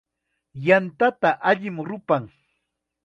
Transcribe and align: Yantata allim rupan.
Yantata 0.67 1.29
allim 1.51 1.77
rupan. 1.91 2.23